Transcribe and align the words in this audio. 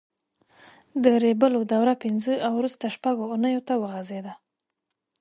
د 1.03 1.05
ریبلو 1.23 1.59
دوره 1.73 1.93
پینځه 2.03 2.33
او 2.45 2.51
وروسته 2.59 2.93
شپږ 2.95 3.15
اوونیو 3.21 3.65
ته 3.67 3.73
وغځېده. 3.81 4.33